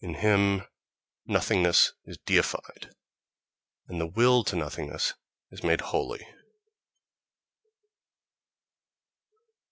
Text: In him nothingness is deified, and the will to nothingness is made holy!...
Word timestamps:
In 0.00 0.14
him 0.14 0.62
nothingness 1.26 1.94
is 2.04 2.18
deified, 2.18 2.94
and 3.88 4.00
the 4.00 4.06
will 4.06 4.44
to 4.44 4.54
nothingness 4.54 5.14
is 5.50 5.64
made 5.64 5.80
holy!... 5.80 6.24